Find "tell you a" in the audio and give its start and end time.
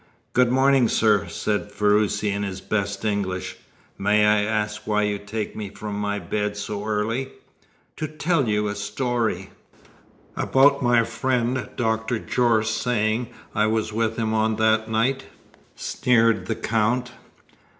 8.07-8.73